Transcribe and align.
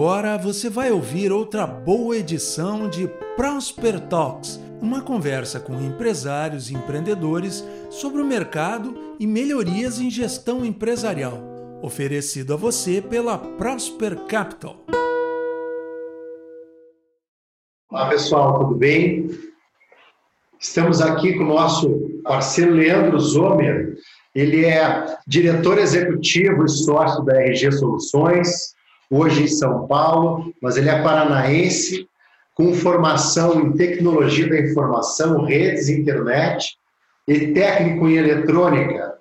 agora 0.00 0.38
você 0.38 0.70
vai 0.70 0.90
ouvir 0.90 1.30
outra 1.30 1.66
boa 1.66 2.16
edição 2.16 2.88
de 2.88 3.06
Prosper 3.36 4.00
Talks, 4.08 4.58
uma 4.80 5.02
conversa 5.02 5.60
com 5.60 5.78
empresários 5.78 6.70
e 6.70 6.74
empreendedores 6.74 7.62
sobre 7.90 8.22
o 8.22 8.24
mercado 8.24 9.14
e 9.20 9.26
melhorias 9.26 10.00
em 10.00 10.08
gestão 10.08 10.64
empresarial, 10.64 11.38
oferecido 11.82 12.54
a 12.54 12.56
você 12.56 13.02
pela 13.02 13.36
Prosper 13.36 14.16
Capital. 14.24 14.86
Olá 17.90 18.08
pessoal, 18.08 18.60
tudo 18.60 18.76
bem? 18.76 19.28
Estamos 20.58 21.02
aqui 21.02 21.34
com 21.34 21.44
o 21.44 21.48
nosso 21.48 21.90
parceiro 22.24 22.72
Leandro 22.72 23.18
Zomer. 23.20 23.98
Ele 24.34 24.64
é 24.64 25.18
diretor 25.26 25.76
executivo 25.76 26.64
e 26.64 26.70
sócio 26.70 27.22
da 27.22 27.38
RG 27.42 27.72
Soluções, 27.72 28.79
hoje 29.10 29.44
em 29.44 29.48
São 29.48 29.86
Paulo, 29.86 30.54
mas 30.62 30.76
ele 30.76 30.88
é 30.88 31.02
paranaense, 31.02 32.08
com 32.54 32.74
formação 32.74 33.60
em 33.60 33.72
tecnologia 33.72 34.48
da 34.48 34.60
informação, 34.60 35.44
redes, 35.44 35.88
internet 35.88 36.76
e 37.26 37.48
técnico 37.48 38.08
em 38.08 38.16
eletrônica. 38.16 39.14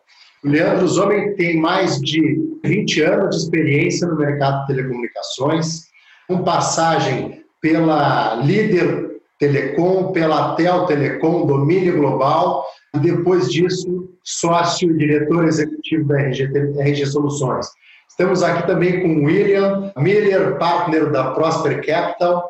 O 0.43 0.49
Leandro 0.49 0.87
Zomer 0.87 1.35
tem 1.35 1.57
mais 1.57 1.99
de 1.99 2.39
20 2.63 3.01
anos 3.01 3.35
de 3.35 3.43
experiência 3.43 4.07
no 4.07 4.17
mercado 4.17 4.61
de 4.61 4.67
telecomunicações, 4.67 5.83
com 6.27 6.43
passagem 6.43 7.43
pela 7.61 8.35
líder 8.35 9.09
Telecom, 9.39 10.11
pela 10.11 10.55
Tel 10.55 10.85
Telecom, 10.85 11.45
domínio 11.45 11.97
global, 11.97 12.65
e 12.93 12.99
depois 12.99 13.49
disso, 13.49 14.09
sócio 14.23 14.91
e 14.91 14.97
diretor 14.97 15.45
executivo 15.45 16.07
da 16.09 16.19
RG, 16.19 16.49
RG 16.77 17.05
Soluções. 17.05 17.67
Estamos 18.09 18.43
aqui 18.43 18.67
também 18.67 19.01
com 19.01 19.21
o 19.21 19.25
William 19.25 19.93
Miller, 19.97 20.57
partner 20.57 21.11
da 21.11 21.31
Prosper 21.31 21.85
Capital. 21.85 22.49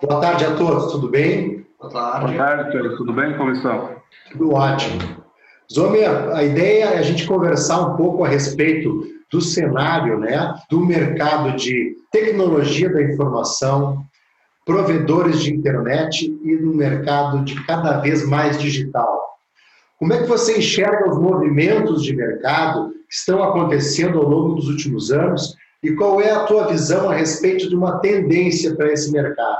Boa 0.00 0.20
tarde 0.20 0.44
a 0.44 0.54
todos, 0.54 0.92
tudo 0.92 1.08
bem? 1.08 1.66
Boa 1.80 1.92
tarde. 1.92 2.34
Boa 2.34 2.46
tarde. 2.46 2.96
Tudo 2.96 3.12
bem? 3.12 3.36
Como 3.36 3.50
estão? 3.50 3.96
Tudo 4.30 4.52
ótimo. 4.52 5.24
Zomer, 5.72 6.28
a 6.32 6.44
ideia 6.44 6.84
é 6.84 6.98
a 6.98 7.02
gente 7.02 7.26
conversar 7.26 7.80
um 7.80 7.96
pouco 7.96 8.24
a 8.24 8.28
respeito 8.28 9.02
do 9.32 9.40
cenário, 9.40 10.18
né, 10.18 10.54
do 10.70 10.84
mercado 10.84 11.56
de 11.56 11.96
tecnologia 12.12 12.92
da 12.92 13.02
informação, 13.02 14.04
provedores 14.64 15.42
de 15.42 15.52
internet 15.52 16.26
e 16.26 16.56
no 16.56 16.72
mercado 16.74 17.42
de 17.44 17.60
cada 17.64 17.98
vez 17.98 18.24
mais 18.28 18.58
digital. 18.58 19.33
Como 20.04 20.12
é 20.12 20.18
que 20.18 20.28
você 20.28 20.58
enxerga 20.58 21.08
os 21.08 21.18
movimentos 21.18 22.02
de 22.02 22.14
mercado 22.14 22.90
que 23.08 23.14
estão 23.14 23.42
acontecendo 23.42 24.18
ao 24.18 24.28
longo 24.28 24.56
dos 24.56 24.68
últimos 24.68 25.10
anos 25.10 25.56
e 25.82 25.92
qual 25.92 26.20
é 26.20 26.30
a 26.30 26.44
tua 26.44 26.66
visão 26.66 27.08
a 27.08 27.14
respeito 27.14 27.70
de 27.70 27.74
uma 27.74 28.00
tendência 28.00 28.76
para 28.76 28.92
esse 28.92 29.10
mercado? 29.10 29.56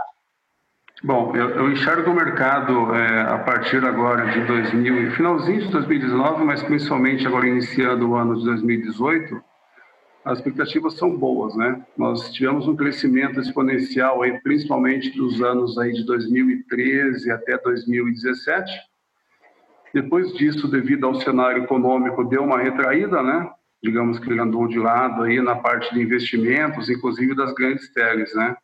Bom, 1.03 1.35
eu, 1.35 1.49
eu 1.49 1.73
enxergo 1.73 2.11
o 2.11 2.15
mercado 2.15 2.95
é, 2.95 3.23
a 3.23 3.39
partir 3.39 3.83
agora 3.87 4.33
de 4.33 4.47
2000, 4.47 5.13
finalzinho 5.13 5.63
de 5.63 5.69
2019, 5.69 6.45
mas 6.45 6.63
principalmente 6.63 7.27
agora 7.27 7.49
iniciando 7.49 8.11
o 8.11 8.15
ano 8.15 8.37
de 8.37 8.45
2018, 8.45 9.43
as 10.27 10.41
expectativas 10.41 10.93
são 10.99 11.17
boas, 11.17 11.57
né? 11.57 11.83
Nós 11.97 12.31
tivemos 12.35 12.69
um 12.69 12.77
crescimento 12.77 13.41
exponencial 13.41 14.21
aí, 14.21 14.39
principalmente 14.43 15.11
dos 15.17 15.41
anos 15.41 15.79
aí 15.79 15.95
de 15.95 16.05
2013 16.05 17.31
até 17.31 17.57
2017. 17.57 18.94
Depois 19.95 20.33
disso, 20.33 20.67
devido 20.67 21.07
ao 21.07 21.15
cenário 21.21 21.63
econômico, 21.63 22.25
deu 22.25 22.43
uma 22.43 22.59
retraída, 22.59 23.23
né? 23.23 23.49
Digamos 23.81 24.19
que 24.19 24.29
ele 24.29 24.41
andou 24.41 24.67
de 24.67 24.77
lado 24.77 25.23
aí 25.23 25.41
na 25.41 25.55
parte 25.55 25.95
de 25.95 26.03
investimentos, 26.03 26.91
inclusive 26.91 27.33
das 27.33 27.55
grandes 27.55 27.93
teles, 27.93 28.35
né? 28.35 28.57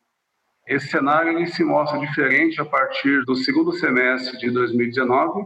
Esse 0.67 0.89
cenário 0.89 1.31
ele 1.31 1.47
se 1.47 1.63
mostra 1.63 1.97
diferente 1.99 2.59
a 2.59 2.65
partir 2.65 3.23
do 3.23 3.33
segundo 3.37 3.71
semestre 3.71 4.37
de 4.39 4.51
2019 4.51 5.45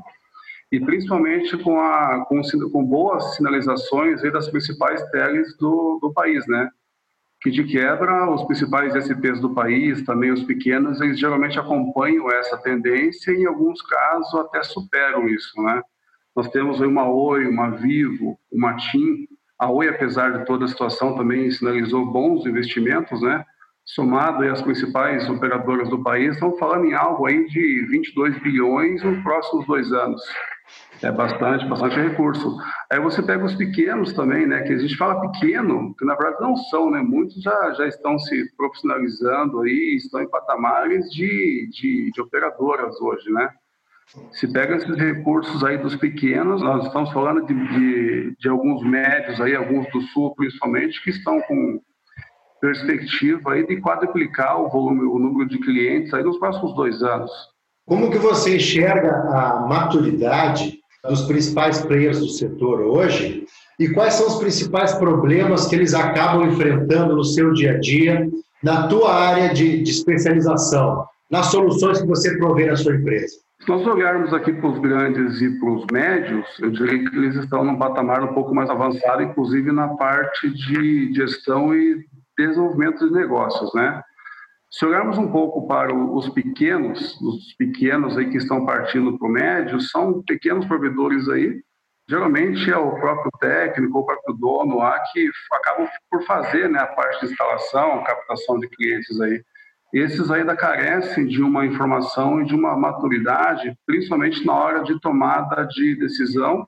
e 0.71 0.79
principalmente 0.79 1.55
com, 1.59 1.79
a, 1.79 2.25
com, 2.25 2.41
com 2.71 2.83
boas 2.83 3.35
sinalizações 3.35 4.23
das 4.23 4.49
principais 4.49 5.03
teles 5.11 5.55
do, 5.57 5.99
do 6.01 6.11
país, 6.11 6.47
né? 6.47 6.67
Que 7.45 7.51
de 7.51 7.63
quebra, 7.63 8.27
os 8.31 8.43
principais 8.45 8.95
SPs 8.95 9.39
do 9.39 9.53
país, 9.53 10.01
também 10.01 10.31
os 10.31 10.41
pequenos, 10.41 10.99
eles 10.99 11.19
geralmente 11.19 11.59
acompanham 11.59 12.27
essa 12.31 12.57
tendência 12.57 13.29
e 13.31 13.43
em 13.43 13.45
alguns 13.45 13.83
casos 13.83 14.33
até 14.39 14.63
superam 14.63 15.29
isso, 15.29 15.61
né? 15.61 15.79
Nós 16.35 16.49
temos 16.49 16.79
uma 16.79 17.07
Oi, 17.07 17.45
uma 17.45 17.69
Vivo, 17.69 18.35
uma 18.51 18.75
TIM. 18.75 19.27
A 19.59 19.69
Oi, 19.69 19.87
apesar 19.87 20.39
de 20.39 20.45
toda 20.47 20.65
a 20.65 20.67
situação, 20.67 21.15
também 21.15 21.51
sinalizou 21.51 22.11
bons 22.11 22.47
investimentos, 22.47 23.21
né? 23.21 23.45
somado 23.85 24.43
às 24.49 24.63
principais 24.63 25.29
operadoras 25.29 25.87
do 25.87 26.01
país, 26.01 26.33
estão 26.33 26.57
falando 26.57 26.85
em 26.85 26.95
algo 26.95 27.27
aí 27.27 27.45
de 27.45 27.85
22 27.85 28.41
bilhões 28.41 29.03
nos 29.03 29.21
próximos 29.21 29.67
dois 29.67 29.93
anos. 29.93 30.19
É 31.01 31.11
bastante, 31.11 31.65
bastante 31.65 31.95
recurso. 31.95 32.57
Aí 32.91 32.99
você 32.99 33.21
pega 33.21 33.43
os 33.43 33.55
pequenos 33.55 34.13
também, 34.13 34.47
né? 34.47 34.61
Que 34.63 34.73
a 34.73 34.77
gente 34.77 34.95
fala 34.95 35.29
pequeno, 35.29 35.93
que 35.95 36.05
na 36.05 36.15
verdade 36.15 36.41
não 36.41 36.55
são, 36.55 36.89
né? 36.89 37.01
Muitos 37.01 37.41
já, 37.41 37.73
já 37.73 37.87
estão 37.87 38.17
se 38.17 38.55
profissionalizando 38.55 39.61
aí, 39.61 39.97
estão 39.97 40.21
em 40.21 40.29
patamares 40.29 41.09
de, 41.11 41.69
de, 41.71 42.11
de 42.11 42.21
operadoras 42.21 42.99
hoje, 43.01 43.29
né? 43.29 43.49
Se 44.31 44.47
pega 44.51 44.75
esses 44.75 44.95
recursos 44.95 45.63
aí 45.63 45.77
dos 45.77 45.95
pequenos, 45.95 46.61
nós 46.61 46.85
estamos 46.85 47.11
falando 47.11 47.45
de, 47.45 47.53
de, 47.53 48.35
de 48.37 48.47
alguns 48.47 48.83
médios 48.83 49.41
aí, 49.41 49.55
alguns 49.55 49.91
do 49.91 50.01
sul 50.01 50.33
principalmente, 50.35 51.03
que 51.03 51.09
estão 51.09 51.41
com 51.41 51.81
perspectiva 52.61 53.53
aí 53.53 53.65
de 53.65 53.81
quadruplicar 53.81 54.61
o 54.61 54.69
volume, 54.69 55.01
o 55.01 55.19
número 55.19 55.49
de 55.49 55.59
clientes 55.59 56.13
aí 56.13 56.23
nos 56.23 56.37
próximos 56.37 56.75
dois 56.75 57.01
anos. 57.03 57.31
Como 57.85 58.09
que 58.09 58.17
você 58.17 58.55
enxerga 58.55 59.11
a 59.11 59.65
maturidade 59.67 60.79
dos 61.07 61.21
principais 61.23 61.81
players 61.81 62.19
do 62.19 62.29
setor 62.29 62.81
hoje 62.81 63.45
e 63.79 63.89
quais 63.89 64.13
são 64.13 64.27
os 64.27 64.35
principais 64.35 64.93
problemas 64.93 65.67
que 65.67 65.75
eles 65.75 65.93
acabam 65.93 66.47
enfrentando 66.47 67.15
no 67.15 67.23
seu 67.23 67.53
dia 67.53 67.73
a 67.73 67.79
dia, 67.79 68.29
na 68.63 68.87
tua 68.87 69.13
área 69.13 69.53
de, 69.53 69.83
de 69.83 69.91
especialização, 69.91 71.05
nas 71.29 71.47
soluções 71.47 72.01
que 72.01 72.07
você 72.07 72.37
provê 72.37 72.67
na 72.67 72.75
sua 72.75 72.95
empresa? 72.95 73.35
Se 73.61 73.69
nós 73.69 73.85
olharmos 73.85 74.33
aqui 74.33 74.53
para 74.53 74.69
os 74.69 74.79
grandes 74.79 75.41
e 75.41 75.59
para 75.59 75.69
os 75.71 75.85
médios, 75.91 76.45
eu 76.61 76.71
diria 76.71 77.09
que 77.09 77.17
eles 77.17 77.35
estão 77.35 77.63
num 77.63 77.77
patamar 77.77 78.23
um 78.23 78.33
pouco 78.33 78.53
mais 78.53 78.69
avançado, 78.69 79.23
inclusive 79.23 79.71
na 79.71 79.89
parte 79.89 80.49
de 80.49 81.13
gestão 81.13 81.75
e 81.75 82.05
desenvolvimento 82.37 83.07
de 83.07 83.13
negócios, 83.13 83.73
né? 83.73 84.01
Se 84.77 84.85
olharmos 84.85 85.17
um 85.17 85.31
pouco 85.31 85.65
para 85.65 85.95
os 85.95 86.27
pequenos, 86.27 87.17
os 87.21 87.53
pequenos 87.53 88.17
aí 88.17 88.29
que 88.29 88.35
estão 88.35 88.65
partindo 88.65 89.17
para 89.17 89.25
o 89.25 89.31
médio, 89.31 89.79
são 89.79 90.21
pequenos 90.21 90.65
provedores 90.65 91.29
aí, 91.29 91.63
geralmente 92.09 92.69
é 92.69 92.75
o 92.75 92.99
próprio 92.99 93.31
técnico, 93.39 93.99
o 93.99 94.05
próprio 94.05 94.35
dono 94.35 94.79
lá 94.79 94.99
que 95.13 95.29
acabam 95.53 95.87
por 96.11 96.25
fazer 96.25 96.69
né, 96.69 96.79
a 96.79 96.87
parte 96.87 97.21
de 97.21 97.31
instalação, 97.31 98.03
captação 98.03 98.59
de 98.59 98.67
clientes 98.67 99.21
aí. 99.21 99.41
Esses 99.93 100.29
ainda 100.29 100.57
carecem 100.57 101.25
de 101.25 101.41
uma 101.41 101.65
informação 101.65 102.41
e 102.41 102.45
de 102.45 102.53
uma 102.53 102.75
maturidade, 102.75 103.73
principalmente 103.85 104.45
na 104.45 104.55
hora 104.55 104.83
de 104.83 104.99
tomada 104.99 105.65
de 105.67 105.95
decisão. 105.95 106.67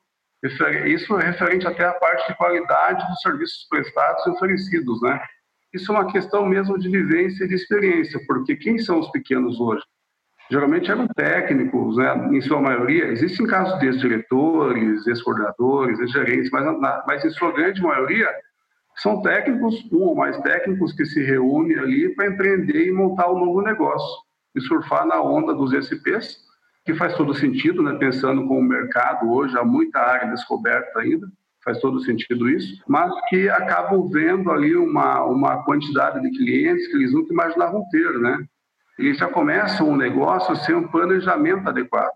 Isso 0.85 1.17
é 1.17 1.25
referente 1.25 1.67
até 1.67 1.83
à 1.83 1.91
parte 1.91 2.25
de 2.29 2.37
qualidade 2.37 3.05
dos 3.05 3.19
serviços 3.19 3.67
prestados 3.69 4.25
e 4.25 4.29
oferecidos, 4.29 5.01
né? 5.01 5.19
Isso 5.73 5.91
é 5.91 5.95
uma 5.95 6.11
questão 6.11 6.45
mesmo 6.45 6.77
de 6.79 6.89
vivência 6.89 7.43
e 7.43 7.47
de 7.47 7.55
experiência, 7.55 8.19
porque 8.25 8.55
quem 8.55 8.77
são 8.77 8.99
os 8.99 9.09
pequenos 9.11 9.59
hoje? 9.59 9.83
Geralmente 10.49 10.89
eram 10.89 11.07
técnicos, 11.07 11.97
né? 11.97 12.29
em 12.31 12.39
sua 12.39 12.61
maioria. 12.61 13.07
Existem 13.07 13.45
casos 13.45 13.77
de 13.79 13.87
ex-diretores, 13.87 15.05
ex-coordenadores, 15.05 15.99
ex-gerentes, 15.99 16.49
mas, 16.51 17.03
mas 17.05 17.25
em 17.25 17.29
sua 17.31 17.51
grande 17.51 17.81
maioria 17.81 18.29
são 18.95 19.21
técnicos, 19.21 19.75
um 19.91 20.03
ou 20.03 20.15
mais 20.15 20.37
técnicos, 20.39 20.93
que 20.93 21.05
se 21.05 21.21
reúnem 21.21 21.77
ali 21.77 22.15
para 22.15 22.27
empreender 22.27 22.87
e 22.87 22.91
montar 22.91 23.29
um 23.29 23.37
novo 23.37 23.61
negócio 23.61 24.23
e 24.55 24.61
surfar 24.61 25.05
na 25.05 25.21
onda 25.21 25.53
dos 25.53 25.73
SPs, 25.73 26.37
que 26.85 26.95
faz 26.95 27.13
todo 27.15 27.33
sentido, 27.33 27.83
né? 27.83 27.95
pensando 27.99 28.47
com 28.47 28.57
o 28.57 28.63
mercado 28.63 29.29
hoje, 29.29 29.55
há 29.57 29.63
muita 29.63 29.99
área 29.99 30.31
descoberta 30.31 30.99
ainda 30.99 31.27
faz 31.67 31.81
todo 31.81 31.99
sentido 31.99 32.49
isso, 32.49 32.81
mas 32.87 33.11
que 33.27 33.49
acabam 33.49 34.07
vendo 34.07 34.49
ali 34.49 34.73
uma, 34.73 35.21
uma 35.25 35.65
quantidade 35.65 36.21
de 36.21 36.31
clientes 36.37 36.87
que 36.87 36.95
eles 36.95 37.11
nunca 37.11 37.33
imaginavam 37.33 37.83
ter, 37.91 38.09
né? 38.19 38.39
Eles 38.97 39.17
já 39.17 39.27
começam 39.27 39.89
um 39.89 39.97
negócio 39.97 40.55
sem 40.55 40.73
um 40.73 40.87
planejamento 40.87 41.67
adequado. 41.67 42.13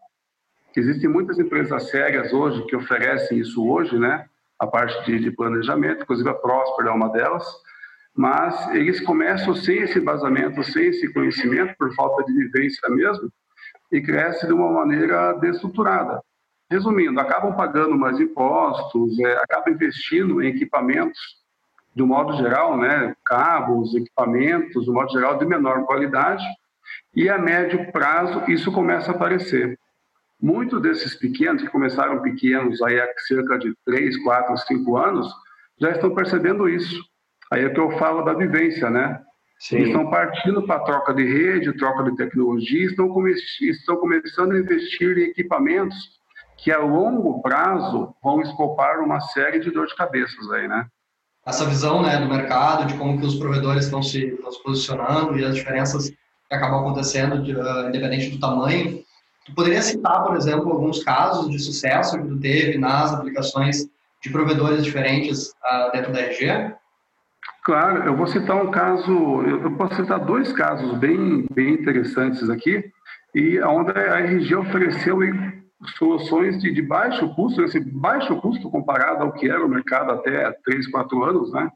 Existem 0.74 1.10
muitas 1.10 1.38
empresas 1.38 1.90
sérias 1.90 2.32
hoje 2.32 2.66
que 2.66 2.78
oferecem 2.78 3.40
isso 3.40 3.62
hoje, 3.68 4.00
né? 4.00 4.26
A 4.58 4.66
parte 4.66 5.06
de, 5.06 5.20
de 5.20 5.32
planejamento, 5.32 6.04
inclusive 6.04 6.30
a 6.30 6.34
Prosper 6.34 6.88
é 6.88 6.92
uma 6.92 7.10
delas, 7.10 7.46
mas 8.16 8.74
eles 8.74 9.02
começam 9.02 9.54
sem 9.54 9.80
esse 9.80 10.00
embasamento, 10.00 10.64
sem 10.64 10.88
esse 10.88 11.12
conhecimento, 11.12 11.76
por 11.78 11.94
falta 11.94 12.24
de 12.24 12.32
vivência 12.32 12.90
mesmo, 12.90 13.30
e 13.92 14.00
crescem 14.00 14.48
de 14.48 14.54
uma 14.54 14.72
maneira 14.72 15.34
destruturada. 15.34 16.22
Resumindo, 16.72 17.20
acabam 17.20 17.54
pagando 17.54 17.98
mais 17.98 18.18
impostos, 18.18 19.20
é, 19.20 19.34
acabam 19.34 19.74
investindo 19.74 20.42
em 20.42 20.48
equipamentos 20.48 21.20
de 21.94 22.02
um 22.02 22.08
modo 22.08 22.34
geral, 22.38 22.78
né, 22.78 23.14
cabos, 23.26 23.94
equipamentos, 23.94 24.88
um 24.88 24.94
modo 24.94 25.12
geral, 25.12 25.38
de 25.38 25.46
menor 25.46 25.86
qualidade, 25.86 26.44
e 27.14 27.30
a 27.30 27.38
médio 27.38 27.92
prazo 27.92 28.50
isso 28.50 28.72
começa 28.72 29.12
a 29.12 29.16
aparecer. 29.16 29.78
Muitos 30.42 30.82
desses 30.82 31.14
pequenos, 31.14 31.62
que 31.62 31.68
começaram 31.68 32.22
pequenos 32.22 32.82
aí 32.82 33.00
há 33.00 33.08
cerca 33.28 33.60
de 33.60 33.76
3, 33.86 34.24
4, 34.24 34.58
5 34.58 34.98
anos, 34.98 35.30
já 35.78 35.92
estão 35.92 36.16
percebendo 36.16 36.70
isso. 36.70 37.04
Aí 37.52 37.66
é 37.66 37.70
que 37.70 37.80
eu 37.80 37.92
falo 37.98 38.22
da 38.22 38.34
vivência, 38.34 38.90
né? 38.90 39.22
Sim. 39.60 39.76
Eles 39.76 39.88
estão 39.90 40.10
partindo 40.10 40.66
para 40.66 40.78
a 40.78 40.84
troca 40.86 41.14
de 41.14 41.24
rede, 41.24 41.78
troca 41.78 42.04
de 42.10 42.16
tecnologia, 42.16 42.86
estão, 42.86 43.10
come 43.10 43.34
estão 43.62 43.98
começando 43.98 44.54
a 44.54 44.60
investir 44.60 45.18
em 45.18 45.24
equipamentos 45.26 46.21
que 46.62 46.72
a 46.72 46.80
longo 46.80 47.42
prazo 47.42 48.14
vão 48.24 48.40
escopar 48.42 49.00
uma 49.00 49.20
série 49.20 49.60
de 49.60 49.72
dor 49.72 49.88
de 49.88 49.96
cabeças 49.96 50.50
aí, 50.52 50.68
né? 50.68 50.86
Essa 51.46 51.66
visão 51.66 52.04
né, 52.04 52.18
do 52.20 52.30
mercado, 52.30 52.86
de 52.86 52.94
como 52.94 53.20
que 53.20 53.26
os 53.26 53.36
provedores 53.36 53.86
estão 53.86 54.04
se, 54.04 54.28
estão 54.28 54.52
se 54.52 54.62
posicionando 54.62 55.40
e 55.40 55.44
as 55.44 55.56
diferenças 55.56 56.10
que 56.10 56.56
acabam 56.56 56.82
acontecendo, 56.82 57.42
de, 57.42 57.56
uh, 57.56 57.90
independente 57.90 58.30
do 58.30 58.40
tamanho. 58.40 59.02
Tu 59.44 59.56
poderia 59.56 59.82
citar, 59.82 60.24
por 60.24 60.36
exemplo, 60.36 60.72
alguns 60.72 61.04
casos 61.04 61.50
de 61.50 61.58
sucesso 61.58 62.22
que 62.22 62.28
tu 62.28 62.40
teve 62.40 62.78
nas 62.78 63.12
aplicações 63.12 63.88
de 64.22 64.30
provedores 64.30 64.84
diferentes 64.84 65.48
uh, 65.48 65.92
dentro 65.92 66.14
da 66.14 66.20
RG? 66.20 66.76
Claro, 67.64 68.04
eu 68.04 68.16
vou 68.16 68.28
citar 68.28 68.56
um 68.64 68.70
caso, 68.70 69.42
eu 69.42 69.76
posso 69.78 69.96
citar 69.96 70.20
dois 70.20 70.54
casos 70.54 70.96
bem, 71.00 71.48
bem 71.52 71.74
interessantes 71.74 72.52
aqui, 72.52 72.84
e 73.34 73.60
onde 73.62 73.92
a 73.92 74.20
RG 74.20 74.56
ofereceu 74.56 75.24
soluções 75.98 76.62
de, 76.62 76.72
de 76.72 76.82
baixo 76.82 77.34
custo, 77.36 77.64
esse 77.64 77.80
baixo 77.80 78.40
custo 78.42 78.70
comparado 78.70 79.24
ao 79.24 79.34
que 79.34 79.50
era 79.50 79.66
o 79.66 79.70
mercado 79.70 80.12
até 80.12 80.52
3, 80.64 80.88
4 80.88 81.24
anos, 81.24 81.52
né? 81.52 81.70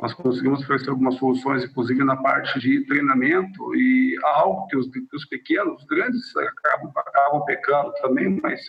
Nós 0.00 0.14
conseguimos 0.14 0.62
oferecer 0.62 0.90
algumas 0.90 1.14
soluções, 1.14 1.64
inclusive 1.64 2.02
na 2.02 2.16
parte 2.16 2.58
de 2.58 2.84
treinamento, 2.86 3.74
e 3.76 4.16
algo 4.24 4.66
que 4.66 4.76
os, 4.76 4.86
os 5.14 5.24
pequenos, 5.26 5.80
os 5.80 5.86
grandes 5.86 6.36
acabam, 6.36 6.92
acabam 6.96 7.44
pecando 7.44 7.92
também, 8.02 8.40
mas 8.42 8.60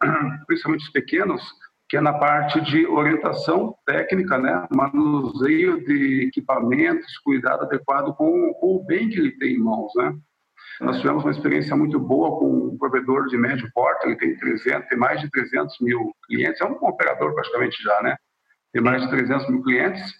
principalmente 0.46 0.84
os 0.84 0.92
pequenos, 0.92 1.42
que 1.88 1.96
é 1.96 2.00
na 2.00 2.12
parte 2.12 2.60
de 2.60 2.86
orientação 2.86 3.74
técnica, 3.86 4.38
né? 4.38 4.68
manuseio 4.70 5.84
de 5.84 6.28
equipamentos, 6.28 7.18
cuidado 7.24 7.64
adequado 7.64 8.14
com, 8.14 8.54
com, 8.54 8.76
o 8.76 8.84
bem 8.84 9.08
que 9.08 9.18
ele 9.18 9.32
tem 9.32 9.54
em 9.54 9.58
mãos. 9.58 9.90
Né? 9.96 10.14
Nós 10.80 11.00
tivemos 11.00 11.24
uma 11.24 11.32
experiência 11.32 11.74
muito 11.74 11.98
boa 11.98 12.38
com 12.38 12.68
um 12.68 12.78
provedor 12.78 13.26
de 13.26 13.36
médio 13.36 13.70
porte, 13.74 14.06
ele 14.06 14.16
tem, 14.16 14.36
300, 14.36 14.88
tem 14.88 14.98
mais 14.98 15.20
de 15.20 15.30
300 15.30 15.76
mil 15.80 16.12
clientes, 16.26 16.60
é 16.60 16.64
um 16.64 16.72
operador 16.72 17.34
praticamente 17.34 17.82
já, 17.82 18.02
né? 18.02 18.16
Tem 18.72 18.82
mais 18.82 19.02
de 19.02 19.10
300 19.10 19.48
mil 19.50 19.62
clientes 19.62 20.14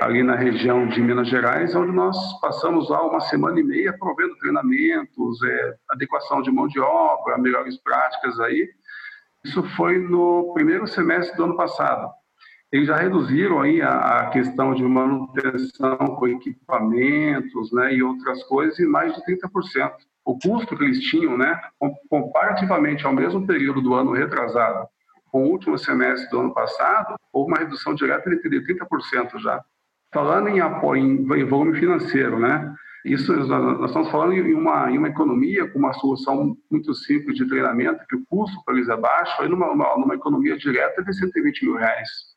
ali 0.00 0.22
na 0.22 0.34
região 0.34 0.88
de 0.88 1.00
Minas 1.00 1.28
Gerais, 1.28 1.74
onde 1.76 1.92
nós 1.92 2.16
passamos 2.40 2.90
lá 2.90 3.06
uma 3.06 3.20
semana 3.20 3.60
e 3.60 3.62
meia 3.62 3.96
provendo 3.96 4.36
treinamentos, 4.38 5.42
é, 5.44 5.74
adequação 5.90 6.42
de 6.42 6.50
mão 6.50 6.66
de 6.66 6.80
obra, 6.80 7.38
melhores 7.38 7.78
práticas 7.78 8.40
aí, 8.40 8.68
isso 9.44 9.62
foi 9.76 9.98
no 9.98 10.52
primeiro 10.54 10.86
semestre 10.86 11.36
do 11.36 11.44
ano 11.44 11.56
passado. 11.56 12.10
Eles 12.74 12.88
já 12.88 12.96
reduziram 12.96 13.60
aí 13.60 13.80
a, 13.80 14.30
questão 14.32 14.74
de 14.74 14.82
manutenção 14.82 15.96
com 15.96 16.26
equipamentos 16.26 17.70
né, 17.70 17.94
e 17.94 18.02
outras 18.02 18.42
coisas 18.42 18.80
em 18.80 18.86
mais 18.86 19.14
de 19.14 19.24
30%. 19.24 19.92
O 20.24 20.36
custo 20.36 20.76
que 20.76 20.82
eles 20.82 20.98
tinham, 20.98 21.38
né, 21.38 21.56
comparativamente 22.10 23.06
ao 23.06 23.12
mesmo 23.12 23.46
período 23.46 23.80
do 23.80 23.94
ano 23.94 24.10
retrasado, 24.10 24.88
com 25.30 25.44
o 25.44 25.50
último 25.52 25.78
semestre 25.78 26.28
do 26.30 26.40
ano 26.40 26.52
passado, 26.52 27.14
houve 27.32 27.52
uma 27.52 27.60
redução 27.60 27.94
direta 27.94 28.28
de 28.28 28.38
30% 28.40 29.38
já. 29.38 29.64
Falando 30.12 30.48
em 30.48 30.58
apoio, 30.58 31.00
em 31.00 31.44
volume 31.44 31.78
financeiro, 31.78 32.40
né? 32.40 32.74
Isso, 33.04 33.32
nós 33.36 33.88
estamos 33.88 34.10
falando 34.10 34.32
em 34.32 34.52
uma, 34.52 34.90
em 34.90 34.98
uma 34.98 35.10
economia 35.10 35.70
com 35.70 35.78
uma 35.78 35.92
solução 35.92 36.56
muito 36.68 36.92
simples 36.92 37.36
de 37.36 37.46
treinamento, 37.46 38.04
que 38.08 38.16
o 38.16 38.26
custo 38.26 38.60
para 38.64 38.74
eles 38.74 38.88
é 38.88 38.96
baixo, 38.96 39.40
aí 39.40 39.48
numa, 39.48 39.72
numa 39.96 40.16
economia 40.16 40.56
direta 40.56 41.04
de 41.04 41.14
120 41.16 41.66
mil 41.66 41.76
reais. 41.76 42.33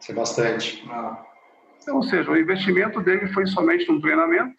Isso 0.00 0.12
é 0.12 0.14
bastante. 0.14 0.84
Ah. 0.90 1.24
Então, 1.82 1.96
ou 1.96 2.02
seja, 2.02 2.30
o 2.30 2.36
investimento 2.36 3.00
dele 3.00 3.28
foi 3.28 3.46
somente 3.46 3.88
num 3.88 4.00
treinamento, 4.00 4.56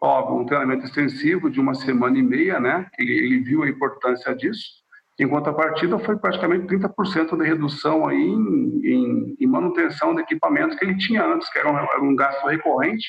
óbvio, 0.00 0.40
um 0.40 0.46
treinamento 0.46 0.84
extensivo 0.84 1.48
de 1.48 1.60
uma 1.60 1.74
semana 1.74 2.18
e 2.18 2.22
meia, 2.22 2.58
né? 2.58 2.88
Ele, 2.98 3.12
ele 3.12 3.40
viu 3.40 3.62
a 3.62 3.68
importância 3.68 4.34
disso. 4.34 4.82
Enquanto 5.20 5.48
a 5.48 5.54
partida 5.54 5.98
foi 5.98 6.16
praticamente 6.16 6.66
30% 6.66 7.36
de 7.36 7.46
redução 7.46 8.08
aí 8.08 8.16
em, 8.16 8.80
em, 8.82 9.36
em, 9.40 9.46
manutenção 9.46 10.14
de 10.14 10.22
equipamentos 10.22 10.76
que 10.76 10.84
ele 10.84 10.96
tinha 10.96 11.24
antes, 11.24 11.48
que 11.50 11.58
era 11.58 11.70
um, 11.70 11.76
era 11.76 12.02
um 12.02 12.16
gasto 12.16 12.44
recorrente 12.46 13.06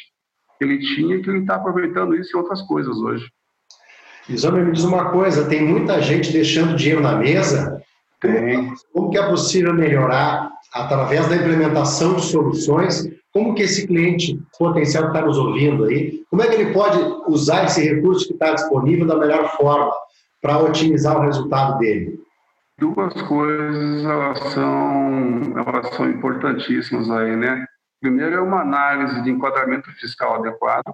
que 0.60 0.66
ele 0.66 0.80
tinha 0.80 1.22
que 1.22 1.30
ele 1.30 1.40
está 1.40 1.56
aproveitando 1.56 2.16
isso 2.16 2.36
em 2.36 2.40
outras 2.40 2.62
coisas 2.62 2.96
hoje. 2.98 3.28
Isônia, 4.30 4.64
me 4.64 4.72
diz 4.72 4.84
uma 4.84 5.12
coisa, 5.12 5.50
tem 5.50 5.66
muita 5.66 6.02
gente 6.02 6.32
deixando 6.32 6.76
dinheiro 6.76 7.02
na 7.02 7.16
mesa. 7.16 7.82
Tem. 8.20 8.72
Como 8.94 9.10
que 9.10 9.18
é 9.18 9.28
possível 9.28 9.74
melhorar 9.74 10.50
através 10.74 11.28
da 11.30 11.36
implementação 11.36 12.16
de 12.16 12.24
soluções? 12.24 13.08
Como 13.32 13.56
que 13.56 13.64
esse 13.64 13.88
cliente 13.88 14.40
potencial 14.58 15.04
que 15.04 15.10
está 15.10 15.26
nos 15.26 15.38
ouvindo 15.38 15.86
aí, 15.86 16.24
como 16.30 16.42
é 16.42 16.48
que 16.48 16.56
ele 16.56 16.74
pode 16.74 17.00
usar 17.28 17.66
esse 17.66 17.82
recurso 17.82 18.28
que 18.28 18.34
está 18.34 18.54
disponível 18.54 19.06
da 19.06 19.18
melhor 19.18 19.56
forma 19.56 19.92
para 20.42 20.60
otimizar 20.60 21.18
o 21.18 21.22
resultado 21.22 21.78
dele? 21.80 22.20
Duas 22.80 23.14
coisas 23.22 24.04
elas 24.04 24.40
são, 24.52 25.54
elas 25.56 25.96
são 25.96 26.10
importantíssimas 26.10 27.10
aí, 27.10 27.36
né? 27.36 27.66
Primeiro 28.02 28.36
é 28.36 28.42
uma 28.42 28.62
análise 28.62 29.22
de 29.22 29.30
enquadramento 29.30 29.90
fiscal 29.94 30.36
adequado, 30.36 30.94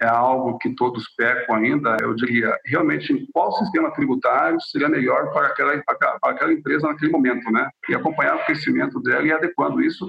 é 0.00 0.06
algo 0.06 0.58
que 0.58 0.74
todos 0.74 1.08
pecam 1.16 1.56
ainda, 1.56 1.96
eu 2.00 2.14
diria, 2.14 2.56
realmente 2.64 3.12
em 3.12 3.26
qual 3.32 3.52
sistema 3.52 3.90
tributário 3.92 4.60
seria 4.60 4.88
melhor 4.88 5.32
para 5.32 5.48
aquela, 5.48 5.82
para 5.82 6.18
aquela 6.22 6.52
empresa 6.52 6.88
naquele 6.88 7.12
momento, 7.12 7.50
né? 7.50 7.68
E 7.88 7.94
acompanhar 7.94 8.36
o 8.36 8.44
crescimento 8.44 9.00
dela 9.00 9.26
e 9.26 9.32
adequando 9.32 9.82
isso, 9.82 10.06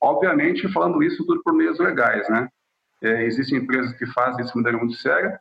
obviamente 0.00 0.70
falando 0.72 1.02
isso 1.02 1.24
tudo 1.26 1.42
por 1.42 1.54
meios 1.54 1.78
legais, 1.78 2.28
né? 2.28 2.48
É, 3.02 3.24
existem 3.24 3.58
empresas 3.58 3.92
que 3.98 4.06
fazem 4.06 4.44
isso 4.44 4.52
de 4.52 4.56
maneira 4.56 4.78
muito 4.78 4.94
séria. 4.94 5.38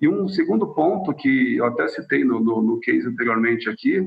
E 0.00 0.08
um 0.08 0.28
segundo 0.28 0.74
ponto 0.74 1.14
que 1.14 1.56
eu 1.56 1.64
até 1.64 1.88
citei 1.88 2.24
no, 2.24 2.40
no, 2.40 2.60
no 2.60 2.80
case 2.80 3.06
anteriormente 3.06 3.68
aqui, 3.70 4.06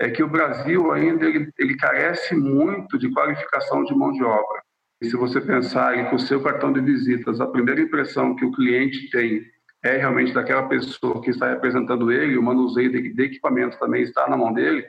é 0.00 0.08
que 0.08 0.22
o 0.22 0.28
Brasil 0.28 0.92
ainda 0.92 1.26
ele, 1.26 1.50
ele 1.58 1.76
carece 1.76 2.34
muito 2.34 2.98
de 2.98 3.10
qualificação 3.12 3.84
de 3.84 3.94
mão 3.94 4.12
de 4.12 4.22
obra. 4.22 4.62
E 5.00 5.08
se 5.08 5.16
você 5.16 5.40
pensar 5.40 6.08
que 6.08 6.14
o 6.14 6.18
seu 6.18 6.42
cartão 6.42 6.72
de 6.72 6.80
visitas, 6.80 7.40
a 7.40 7.46
primeira 7.46 7.80
impressão 7.80 8.34
que 8.34 8.44
o 8.44 8.50
cliente 8.50 9.08
tem 9.10 9.42
é 9.82 9.96
realmente 9.96 10.32
daquela 10.32 10.68
pessoa 10.68 11.22
que 11.22 11.30
está 11.30 11.48
representando 11.48 12.10
ele, 12.10 12.36
o 12.36 12.42
manuseio 12.42 12.90
de, 12.90 13.14
de 13.14 13.22
equipamentos 13.22 13.78
também 13.78 14.02
está 14.02 14.28
na 14.28 14.36
mão 14.36 14.52
dele, 14.52 14.84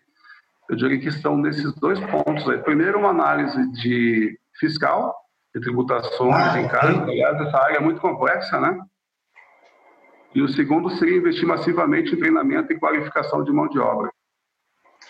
eu 0.67 0.75
diria 0.75 0.99
que 0.99 1.07
estão 1.07 1.37
nesses 1.37 1.73
dois 1.75 1.99
pontos 1.99 2.47
aí. 2.49 2.57
Primeiro, 2.59 2.97
uma 2.97 3.09
análise 3.09 3.71
de 3.73 4.39
fiscal, 4.59 5.15
de 5.53 5.61
tributações 5.61 6.35
ah, 6.35 6.67
casa, 6.67 7.03
aliás, 7.03 7.39
essa 7.41 7.57
área 7.57 7.77
é 7.77 7.79
muito 7.79 8.01
complexa, 8.01 8.59
né? 8.59 8.79
E 10.33 10.41
o 10.41 10.49
segundo 10.49 10.89
seria 10.91 11.17
investir 11.17 11.47
massivamente 11.47 12.13
em 12.13 12.19
treinamento 12.19 12.71
e 12.71 12.79
qualificação 12.79 13.43
de 13.43 13.51
mão 13.51 13.67
de 13.67 13.79
obra 13.79 14.11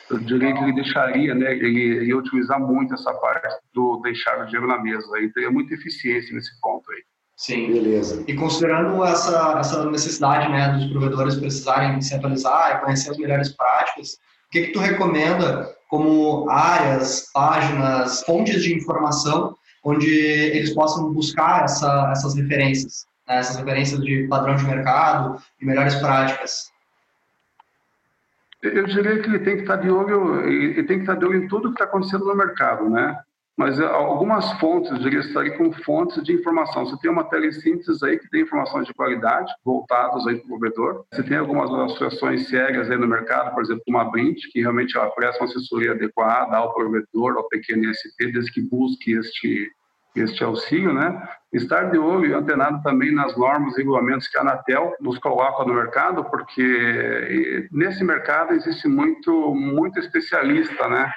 eu 0.09 0.19
diria 0.19 0.53
que 0.53 0.63
ele 0.63 0.73
deixaria, 0.73 1.35
né, 1.35 1.53
ele 1.53 2.05
ia 2.05 2.17
utilizar 2.17 2.59
muito 2.59 2.93
essa 2.93 3.13
parte 3.13 3.47
do 3.73 3.99
deixar 4.01 4.41
o 4.41 4.45
dinheiro 4.45 4.67
na 4.67 4.81
mesa, 4.81 5.05
ele 5.17 5.31
teria 5.31 5.51
muita 5.51 5.73
eficiência 5.73 6.33
nesse 6.33 6.59
ponto 6.59 6.91
aí. 6.91 7.01
Sim, 7.37 7.71
beleza. 7.71 8.23
E 8.27 8.33
considerando 8.33 9.01
essa, 9.03 9.57
essa 9.59 9.89
necessidade 9.89 10.51
né, 10.51 10.73
dos 10.73 10.91
provedores 10.91 11.35
precisarem 11.35 12.01
se 12.01 12.13
atualizar 12.13 12.75
e 12.75 12.85
conhecer 12.85 13.11
as 13.11 13.17
melhores 13.17 13.55
práticas, 13.55 14.13
o 14.47 14.51
que, 14.51 14.63
que 14.63 14.71
tu 14.73 14.79
recomenda 14.79 15.73
como 15.89 16.49
áreas, 16.49 17.29
páginas, 17.33 18.23
fontes 18.23 18.61
de 18.61 18.75
informação 18.75 19.55
onde 19.85 20.09
eles 20.09 20.73
possam 20.73 21.13
buscar 21.13 21.63
essa, 21.63 22.09
essas 22.11 22.35
referências, 22.35 23.05
né, 23.27 23.37
essas 23.37 23.55
referências 23.55 24.01
de 24.01 24.27
padrão 24.27 24.55
de 24.55 24.65
mercado 24.65 25.41
e 25.61 25.65
melhores 25.65 25.95
práticas? 25.95 26.68
Eu 28.61 28.85
diria 28.85 29.21
que 29.21 29.29
ele 29.29 29.39
tem 29.39 29.55
que 29.55 29.61
estar 29.61 29.77
de 29.77 29.89
olho, 29.89 30.41
ele 30.45 30.83
tem 30.83 30.97
que 30.97 31.03
estar 31.03 31.15
de 31.15 31.25
olho 31.25 31.43
em 31.43 31.47
tudo 31.47 31.69
que 31.69 31.75
está 31.75 31.85
acontecendo 31.85 32.25
no 32.25 32.35
mercado, 32.35 32.89
né? 32.89 33.17
Mas 33.59 33.77
eh, 33.77 33.85
algumas 33.85 34.53
fontes, 34.53 34.89
eu 34.89 34.99
diria, 34.99 35.19
estaria 35.19 35.57
com 35.57 35.69
fontes 35.71 36.23
de 36.23 36.31
informação. 36.31 36.85
Você 36.85 36.97
tem 37.01 37.11
uma 37.11 37.25
telesíntese 37.25 38.05
aí 38.05 38.17
que 38.17 38.29
tem 38.29 38.43
informações 38.43 38.87
de 38.87 38.93
qualidade 38.93 39.51
voltadas 39.65 40.25
aí 40.27 40.37
para 40.37 40.45
o 40.45 40.59
provedor. 40.59 41.05
Você 41.11 41.23
tem 41.23 41.37
algumas 41.37 41.69
associações 41.69 42.47
sérias 42.47 42.89
aí 42.89 42.97
no 42.97 43.05
mercado, 43.05 43.53
por 43.53 43.61
exemplo, 43.61 43.83
uma 43.89 44.09
Brint, 44.09 44.39
que 44.53 44.61
realmente 44.61 44.97
ela 44.97 45.11
presta 45.11 45.43
uma 45.43 45.49
assessoria 45.49 45.91
adequada 45.91 46.55
ao 46.55 46.73
provedor, 46.73 47.35
ao 47.35 47.49
pequeno 47.49 47.83
ISP, 47.83 48.31
desde 48.31 48.49
que 48.49 48.61
busque 48.61 49.11
este 49.11 49.69
este 50.15 50.43
auxílio, 50.43 50.93
né? 50.93 51.27
Estar 51.53 51.91
de 51.91 51.97
olho 51.97 52.25
e 52.25 52.33
antenado 52.33 52.81
também 52.83 53.13
nas 53.13 53.35
normas 53.37 53.73
e 53.73 53.77
regulamentos 53.77 54.27
que 54.27 54.37
a 54.37 54.41
Anatel 54.41 54.95
nos 54.99 55.17
coloca 55.17 55.63
no 55.65 55.73
mercado, 55.73 56.23
porque 56.25 57.67
nesse 57.71 58.03
mercado 58.03 58.53
existe 58.53 58.87
muito, 58.87 59.53
muito 59.55 59.99
especialista, 59.99 60.87
né? 60.87 61.11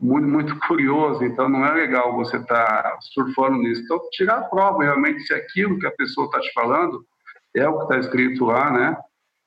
muito, 0.00 0.26
muito 0.26 0.58
curioso, 0.60 1.22
então 1.22 1.48
não 1.48 1.64
é 1.64 1.72
legal 1.72 2.16
você 2.16 2.38
estar 2.38 2.82
tá 2.82 2.98
surfando 3.00 3.58
nisso. 3.58 3.82
Então, 3.82 4.00
tirar 4.12 4.38
a 4.38 4.44
prova 4.44 4.82
realmente 4.82 5.20
se 5.20 5.34
aquilo 5.34 5.78
que 5.78 5.86
a 5.86 5.92
pessoa 5.92 6.24
está 6.24 6.40
te 6.40 6.50
falando 6.52 7.04
é 7.54 7.68
o 7.68 7.76
que 7.76 7.82
está 7.82 7.98
escrito 7.98 8.46
lá, 8.46 8.70
né? 8.70 8.96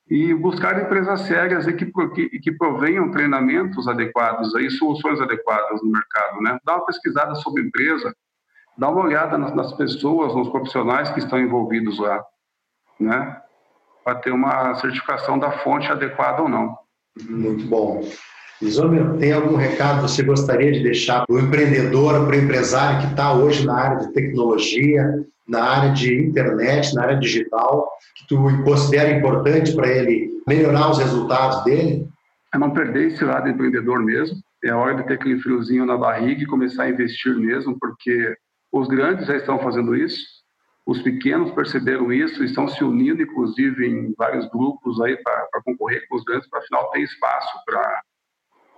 E 0.08 0.32
buscar 0.34 0.80
empresas 0.80 1.22
sérias 1.22 1.66
e 1.66 1.72
que, 1.72 1.86
que, 2.14 2.38
que 2.38 2.52
provenham 2.52 3.10
treinamentos 3.10 3.88
adequados, 3.88 4.54
aí, 4.54 4.70
soluções 4.70 5.20
adequadas 5.20 5.82
no 5.82 5.90
mercado, 5.90 6.40
né? 6.40 6.58
Dá 6.64 6.76
uma 6.76 6.86
pesquisada 6.86 7.34
sobre 7.36 7.62
empresa, 7.62 8.14
dá 8.76 8.88
uma 8.88 9.04
olhada 9.04 9.38
nas, 9.38 9.54
nas 9.54 9.72
pessoas, 9.74 10.34
nos 10.34 10.48
profissionais 10.48 11.10
que 11.10 11.18
estão 11.18 11.38
envolvidos 11.38 11.98
lá, 11.98 12.22
né? 12.98 13.40
Para 14.04 14.16
ter 14.16 14.30
uma 14.30 14.74
certificação 14.76 15.38
da 15.38 15.50
fonte 15.50 15.90
adequada 15.90 16.42
ou 16.42 16.48
não. 16.48 16.76
Muito 17.28 17.66
bom. 17.66 18.02
Isomer, 18.60 19.16
tem 19.18 19.32
algum 19.32 19.56
recado 19.56 19.96
que 19.96 20.10
você 20.10 20.22
gostaria 20.22 20.72
de 20.72 20.82
deixar 20.82 21.26
para 21.26 21.36
o 21.36 21.40
empreendedor, 21.40 22.26
para 22.26 22.36
o 22.36 22.38
empresário 22.38 23.00
que 23.00 23.06
está 23.12 23.32
hoje 23.32 23.66
na 23.66 23.74
área 23.74 23.98
de 23.98 24.12
tecnologia, 24.12 25.24
na 25.46 25.62
área 25.62 25.92
de 25.92 26.26
internet, 26.26 26.94
na 26.94 27.02
área 27.02 27.18
digital, 27.18 27.90
que 28.16 28.26
tu 28.28 28.36
considera 28.64 29.10
importante 29.10 29.74
para 29.74 29.88
ele 29.88 30.30
melhorar 30.46 30.90
os 30.90 30.98
resultados 30.98 31.62
dele? 31.64 32.08
É 32.54 32.58
não 32.58 32.70
perder 32.70 33.08
esse 33.08 33.24
lado 33.24 33.48
empreendedor 33.48 34.02
mesmo. 34.02 34.36
É 34.62 34.72
hora 34.72 34.94
de 34.94 35.06
ter 35.06 35.14
aquele 35.14 35.40
friozinho 35.40 35.84
na 35.84 35.96
barriga 35.96 36.42
e 36.42 36.46
começar 36.46 36.84
a 36.84 36.88
investir 36.88 37.34
mesmo, 37.34 37.76
porque 37.78 38.34
os 38.80 38.88
grandes 38.88 39.26
já 39.26 39.36
estão 39.36 39.58
fazendo 39.58 39.94
isso, 39.94 40.26
os 40.84 41.00
pequenos 41.00 41.52
perceberam 41.52 42.12
isso 42.12 42.42
e 42.42 42.46
estão 42.46 42.66
se 42.68 42.82
unindo, 42.82 43.22
inclusive, 43.22 43.86
em 43.86 44.12
vários 44.18 44.48
grupos 44.50 45.00
aí 45.00 45.16
para 45.16 45.62
concorrer 45.64 46.06
com 46.08 46.16
os 46.16 46.24
grandes, 46.24 46.48
para 46.48 46.58
afinal 46.58 46.90
ter 46.90 47.00
espaço 47.00 47.56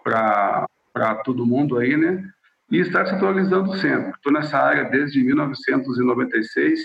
para 0.04 1.14
todo 1.24 1.46
mundo 1.46 1.78
aí, 1.78 1.96
né? 1.96 2.22
e 2.70 2.80
estar 2.80 3.06
se 3.06 3.14
atualizando 3.14 3.76
sempre. 3.76 4.10
Estou 4.10 4.32
nessa 4.32 4.58
área 4.58 4.84
desde 4.84 5.22
1996. 5.22 6.80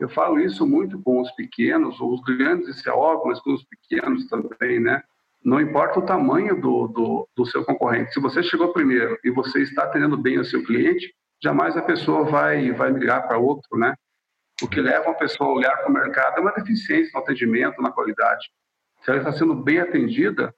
Eu 0.00 0.08
falo 0.08 0.38
isso 0.40 0.66
muito 0.66 1.00
com 1.02 1.20
os 1.20 1.30
pequenos, 1.32 2.00
os 2.00 2.20
grandes, 2.22 2.68
isso 2.68 2.88
é 2.88 2.92
óbvio, 2.92 3.28
mas 3.28 3.40
com 3.40 3.52
os 3.52 3.64
pequenos 3.64 4.26
também, 4.26 4.80
né? 4.80 5.02
Não 5.42 5.60
importa 5.60 6.00
o 6.00 6.04
tamanho 6.04 6.60
do, 6.60 6.88
do, 6.88 7.28
do 7.36 7.46
seu 7.46 7.64
concorrente. 7.64 8.12
Se 8.12 8.20
você 8.20 8.42
chegou 8.42 8.72
primeiro 8.72 9.16
e 9.24 9.30
você 9.30 9.62
está 9.62 9.84
atendendo 9.84 10.16
bem 10.16 10.38
o 10.38 10.44
seu 10.44 10.64
cliente, 10.64 11.12
jamais 11.42 11.76
a 11.76 11.82
pessoa 11.82 12.24
vai, 12.24 12.70
vai 12.72 12.92
migrar 12.92 13.26
para 13.26 13.38
outro, 13.38 13.78
né? 13.78 13.94
O 14.62 14.68
que 14.68 14.80
leva 14.80 15.06
uma 15.06 15.18
pessoa 15.18 15.50
a 15.50 15.52
olhar 15.52 15.76
para 15.76 15.88
o 15.88 15.92
mercado 15.92 16.38
é 16.38 16.40
uma 16.40 16.52
deficiência 16.52 17.10
no 17.14 17.20
atendimento, 17.20 17.80
na 17.80 17.92
qualidade. 17.92 18.50
Se 19.02 19.10
ela 19.10 19.20
está 19.20 19.32
sendo 19.32 19.54
bem 19.54 19.78
atendida, 19.78 20.52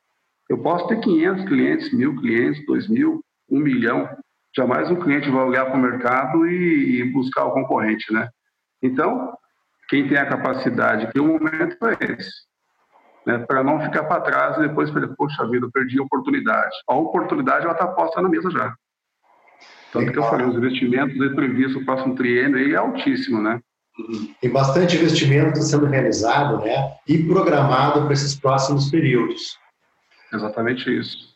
eu 0.48 0.58
posso 0.58 0.88
ter 0.88 1.00
500 1.00 1.44
clientes, 1.44 1.92
mil 1.92 2.16
clientes, 2.16 2.64
dois 2.64 2.88
mil, 2.88 3.22
um 3.48 3.60
milhão, 3.60 4.08
jamais 4.56 4.90
um 4.90 4.96
cliente 4.96 5.30
vai 5.30 5.44
olhar 5.44 5.66
para 5.66 5.76
o 5.76 5.80
mercado 5.80 6.46
e, 6.46 7.00
e, 7.00 7.04
buscar 7.12 7.44
o 7.44 7.52
concorrente, 7.52 8.12
né? 8.12 8.28
Então, 8.82 9.36
quem 9.88 10.08
tem 10.08 10.16
a 10.16 10.26
capacidade, 10.26 11.12
que 11.12 11.20
o 11.20 11.26
momento 11.26 11.76
é 11.86 12.12
esse, 12.12 12.32
né? 13.26 13.38
Para 13.38 13.62
não 13.62 13.80
ficar 13.80 14.04
para 14.04 14.22
trás 14.22 14.56
e 14.56 14.66
depois, 14.66 14.90
poxa 15.16 15.46
vida, 15.48 15.66
eu 15.66 15.70
perdi 15.70 16.00
a 16.00 16.04
oportunidade. 16.04 16.74
A 16.88 16.94
oportunidade, 16.94 17.64
ela 17.64 17.74
está 17.74 17.86
posta 17.86 18.22
na 18.22 18.28
mesa 18.28 18.50
já. 18.50 18.74
Tanto 19.92 20.12
que 20.12 20.18
eu 20.18 20.22
falei, 20.24 20.46
os 20.46 20.54
investimentos 20.54 21.16
previstos 21.34 21.76
no 21.76 21.84
próximo 21.84 22.14
triênio 22.14 22.58
aí 22.58 22.72
é 22.72 22.76
altíssimo, 22.76 23.42
né? 23.42 23.60
Tem 24.40 24.50
bastante 24.50 24.96
investimento 24.96 25.60
sendo 25.62 25.86
realizado, 25.86 26.64
né? 26.64 26.94
E 27.06 27.18
programado 27.24 28.02
para 28.02 28.12
esses 28.12 28.34
próximos 28.34 28.90
períodos. 28.90 29.58
Exatamente 30.32 30.96
isso. 30.96 31.30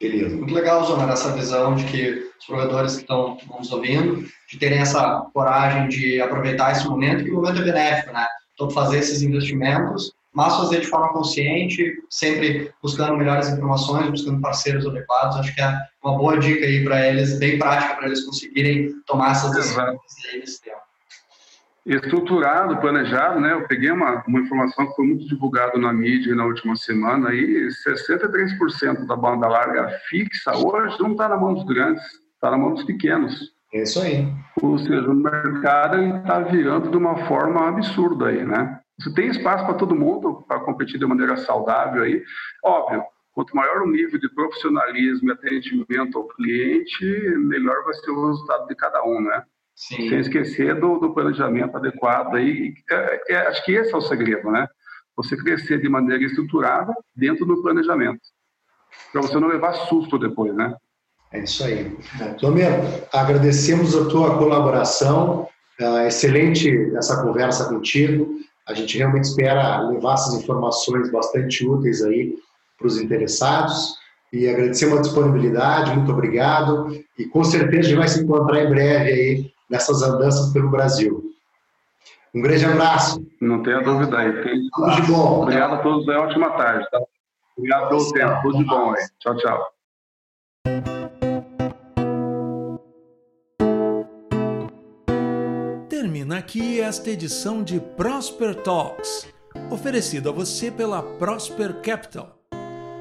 Beleza. 0.00 0.36
Muito 0.36 0.54
legal, 0.54 0.84
Zona, 0.84 1.12
essa 1.12 1.32
visão 1.32 1.74
de 1.74 1.84
que 1.84 2.30
os 2.38 2.46
provedores 2.46 2.94
que 2.94 3.02
estão 3.02 3.36
nos 3.58 3.70
ouvindo, 3.70 4.24
de 4.48 4.58
terem 4.58 4.78
essa 4.78 5.26
coragem 5.34 5.88
de 5.88 6.20
aproveitar 6.22 6.72
esse 6.72 6.86
momento, 6.88 7.24
que 7.24 7.30
o 7.30 7.34
momento 7.34 7.60
é 7.60 7.64
benéfico, 7.64 8.12
né? 8.14 8.26
Então, 8.54 8.70
fazer 8.70 8.98
esses 8.98 9.20
investimentos, 9.20 10.12
mas 10.32 10.56
fazer 10.56 10.80
de 10.80 10.86
forma 10.86 11.12
consciente, 11.12 11.92
sempre 12.08 12.72
buscando 12.82 13.16
melhores 13.16 13.48
informações, 13.48 14.10
buscando 14.10 14.40
parceiros 14.40 14.86
adequados. 14.86 15.36
Acho 15.36 15.54
que 15.54 15.60
é 15.60 15.76
uma 16.04 16.16
boa 16.16 16.38
dica 16.38 16.64
aí 16.64 16.84
para 16.84 17.06
eles, 17.08 17.38
bem 17.38 17.58
prática 17.58 17.96
para 17.96 18.06
eles 18.06 18.24
conseguirem 18.24 18.92
tomar 19.06 19.32
essas 19.32 19.52
decisões 19.52 19.98
aí 20.32 20.40
nesse 20.40 20.62
tempo 20.62 20.90
estruturado, 21.86 22.76
planejado, 22.78 23.40
né? 23.40 23.52
Eu 23.52 23.66
peguei 23.66 23.90
uma, 23.90 24.22
uma 24.26 24.40
informação 24.40 24.86
que 24.86 24.94
foi 24.94 25.06
muito 25.06 25.26
divulgada 25.26 25.78
na 25.78 25.92
mídia 25.92 26.34
na 26.34 26.44
última 26.44 26.76
semana, 26.76 27.30
aí 27.30 27.68
63% 27.86 29.06
da 29.06 29.16
banda 29.16 29.48
larga 29.48 29.88
fixa 30.08 30.52
hoje 30.56 31.00
não 31.00 31.12
está 31.12 31.28
na 31.28 31.36
mão 31.36 31.54
dos 31.54 31.64
grandes, 31.64 32.02
está 32.34 32.50
na 32.50 32.58
mão 32.58 32.74
dos 32.74 32.84
pequenos. 32.84 33.52
É 33.72 33.82
isso 33.82 34.00
aí. 34.00 34.28
Ou 34.60 34.78
seja, 34.78 35.08
o 35.08 35.14
mercado 35.14 36.00
está 36.18 36.40
virando 36.40 36.90
de 36.90 36.96
uma 36.96 37.26
forma 37.26 37.68
absurda 37.68 38.26
aí, 38.26 38.44
né? 38.44 38.80
Você 39.00 39.12
tem 39.14 39.28
espaço 39.28 39.64
para 39.64 39.74
todo 39.74 39.94
mundo 39.94 40.44
para 40.46 40.60
competir 40.60 40.98
de 40.98 41.06
maneira 41.06 41.36
saudável 41.38 42.02
aí. 42.02 42.22
Óbvio, 42.62 43.02
quanto 43.32 43.56
maior 43.56 43.82
o 43.82 43.90
nível 43.90 44.20
de 44.20 44.28
profissionalismo 44.28 45.30
e 45.30 45.32
atendimento 45.32 46.18
ao 46.18 46.28
cliente, 46.28 47.04
melhor 47.38 47.82
vai 47.84 47.94
ser 47.94 48.10
o 48.10 48.26
resultado 48.26 48.66
de 48.66 48.74
cada 48.74 49.02
um, 49.04 49.20
né? 49.20 49.42
Sim. 49.74 50.08
Sem 50.10 50.18
esquecer 50.18 50.78
do, 50.78 50.98
do 50.98 51.14
planejamento 51.14 51.76
adequado. 51.76 52.34
Aí, 52.34 52.74
é, 52.90 53.32
é, 53.32 53.36
acho 53.48 53.64
que 53.64 53.72
esse 53.72 53.94
é 53.94 53.96
o 53.96 54.02
segredo, 54.02 54.50
né? 54.50 54.68
Você 55.16 55.36
crescer 55.36 55.80
de 55.80 55.88
maneira 55.88 56.22
estruturada 56.22 56.92
dentro 57.16 57.46
do 57.46 57.62
planejamento. 57.62 58.20
Para 59.12 59.22
você 59.22 59.40
não 59.40 59.48
levar 59.48 59.72
susto 59.72 60.18
depois, 60.18 60.54
né? 60.54 60.76
É 61.32 61.40
isso 61.40 61.64
aí. 61.64 61.96
Domero, 62.40 62.82
agradecemos 63.12 63.96
a 63.96 64.08
tua 64.08 64.36
colaboração. 64.36 65.48
Uh, 65.80 66.06
excelente 66.06 66.94
essa 66.96 67.22
conversa 67.22 67.68
contigo. 67.68 68.28
A 68.70 68.74
gente 68.74 68.96
realmente 68.96 69.24
espera 69.24 69.80
levar 69.88 70.14
essas 70.14 70.34
informações 70.34 71.10
bastante 71.10 71.66
úteis 71.66 72.02
aí 72.02 72.36
para 72.78 72.86
os 72.86 72.98
interessados. 72.98 73.94
E 74.32 74.48
agradecemos 74.48 74.98
a 74.98 75.02
disponibilidade, 75.02 75.92
muito 75.92 76.12
obrigado. 76.12 76.88
E 77.18 77.24
com 77.24 77.42
certeza 77.42 77.80
a 77.80 77.82
gente 77.82 77.98
vai 77.98 78.08
se 78.08 78.22
encontrar 78.22 78.62
em 78.62 78.70
breve 78.70 79.10
aí 79.10 79.52
nessas 79.68 80.02
andanças 80.02 80.52
pelo 80.52 80.70
Brasil. 80.70 81.32
Um 82.32 82.40
grande 82.40 82.64
abraço. 82.64 83.26
Não 83.40 83.60
tenha 83.62 83.82
dúvida 83.82 84.18
aí. 84.18 84.32
Tudo 84.72 84.90
de 84.94 85.02
bom. 85.02 85.42
Obrigado 85.42 85.74
a 85.74 85.78
todos. 85.78 86.06
É 86.06 86.16
ótima 86.16 86.50
tarde. 86.50 86.88
Tá? 86.90 87.00
Obrigado 87.56 87.88
pelo 87.88 88.12
tempo. 88.12 88.42
Tudo 88.42 88.58
de 88.58 88.64
bom 88.64 88.94
aí. 88.94 89.04
Tchau, 89.18 89.36
tchau. 89.36 89.79
Termina 96.20 96.36
aqui 96.38 96.78
esta 96.82 97.08
edição 97.08 97.62
de 97.64 97.80
Prosper 97.80 98.54
Talks, 98.54 99.26
oferecido 99.70 100.28
a 100.28 100.32
você 100.32 100.70
pela 100.70 101.02
Prosper 101.02 101.80
Capital. 101.80 102.38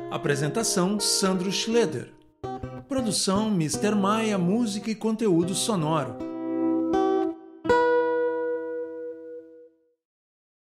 Apresentação 0.09 0.97
Sandro 1.01 1.51
Schleder. 1.51 2.13
Produção 2.87 3.49
Mr. 3.49 3.93
Maia 3.93 4.37
Música 4.37 4.89
e 4.89 4.95
Conteúdo 4.95 5.53
Sonoro 5.53 6.28